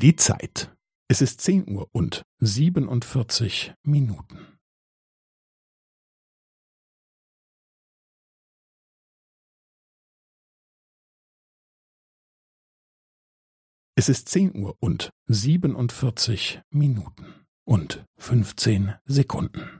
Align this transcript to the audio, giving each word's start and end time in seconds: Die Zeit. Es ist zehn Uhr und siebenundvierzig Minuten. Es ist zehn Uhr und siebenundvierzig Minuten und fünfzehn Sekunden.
Die 0.00 0.16
Zeit. 0.16 0.74
Es 1.10 1.20
ist 1.20 1.42
zehn 1.42 1.68
Uhr 1.68 1.86
und 1.92 2.22
siebenundvierzig 2.38 3.74
Minuten. 3.82 4.56
Es 13.94 14.08
ist 14.08 14.30
zehn 14.30 14.56
Uhr 14.56 14.74
und 14.80 15.10
siebenundvierzig 15.26 16.62
Minuten 16.70 17.34
und 17.68 18.06
fünfzehn 18.16 18.94
Sekunden. 19.04 19.79